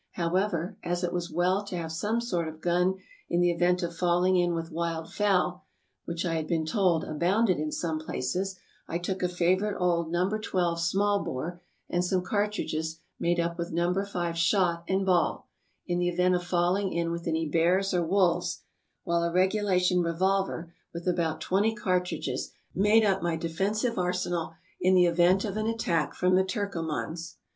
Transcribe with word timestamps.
However, 0.13 0.79
as 0.81 1.03
it 1.03 1.13
was 1.13 1.29
well 1.29 1.63
to 1.65 1.77
have 1.77 1.91
some 1.91 2.21
sort 2.21 2.47
of 2.47 2.59
gun 2.59 2.95
in 3.29 3.39
the 3.39 3.51
event 3.51 3.83
of 3.83 3.95
falling 3.95 4.35
in 4.35 4.55
with 4.55 4.71
wild 4.71 5.13
fowl, 5.13 5.63
which 6.05 6.25
I 6.25 6.33
had 6.37 6.47
been 6.47 6.65
told 6.65 7.03
abounded 7.03 7.59
in 7.59 7.71
some 7.71 7.99
places, 7.99 8.57
I 8.87 8.97
296 8.97 9.37
TRAVELERS 9.37 9.67
AND 9.69 9.69
EXPLORERS 9.69 9.69
took 9.69 9.69
a 9.69 9.69
favorite 9.77 9.79
old 9.79 10.11
No. 10.11 10.39
12 10.39 10.79
small 11.19 11.23
bore, 11.23 11.61
and 11.87 12.03
some 12.03 12.23
cartridges 12.23 12.99
made 13.19 13.39
up 13.39 13.59
with 13.59 13.71
No. 13.71 13.93
5 13.93 14.35
shot 14.39 14.83
and 14.87 15.05
ball, 15.05 15.47
in 15.85 15.99
the 15.99 16.09
event 16.09 16.33
of 16.33 16.43
falling 16.43 16.91
in 16.91 17.11
with 17.11 17.27
any 17.27 17.47
bears 17.47 17.93
or 17.93 18.01
wolves, 18.03 18.63
while 19.03 19.21
a 19.21 19.31
regulation 19.31 20.01
revolver, 20.01 20.73
with 20.95 21.07
about 21.07 21.41
twenty 21.41 21.75
cartridges, 21.75 22.49
made 22.73 23.05
up 23.05 23.21
my 23.21 23.35
defensive 23.35 23.99
arsenal 23.99 24.55
in 24.79 24.95
the 24.95 25.05
event 25.05 25.45
of 25.45 25.57
an 25.57 25.67
attack 25.67 26.15
from 26.15 26.33
the 26.33 26.43
Turkomans. 26.43 27.35